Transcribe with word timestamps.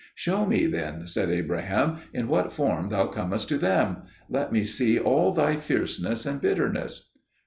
"Show 0.15 0.47
me 0.47 0.65
then," 0.65 1.05
said 1.05 1.29
Abraham, 1.29 1.99
"in 2.11 2.27
what 2.27 2.51
form 2.51 2.89
thou 2.89 3.05
comest 3.05 3.47
to 3.49 3.57
them: 3.59 3.97
let 4.31 4.51
me 4.51 4.63
see 4.63 4.97
all 4.97 5.31
thy 5.31 5.57
fierceness 5.57 6.25
and 6.25 6.41
bitterness." 6.41 7.11